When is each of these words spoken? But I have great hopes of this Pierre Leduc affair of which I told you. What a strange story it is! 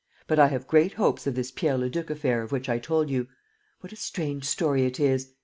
But 0.25 0.39
I 0.39 0.47
have 0.47 0.65
great 0.65 0.93
hopes 0.93 1.27
of 1.27 1.35
this 1.35 1.51
Pierre 1.51 1.77
Leduc 1.77 2.09
affair 2.09 2.41
of 2.41 2.51
which 2.51 2.67
I 2.69 2.79
told 2.79 3.11
you. 3.11 3.27
What 3.81 3.93
a 3.93 3.95
strange 3.95 4.45
story 4.45 4.87
it 4.87 4.99
is! 4.99 5.33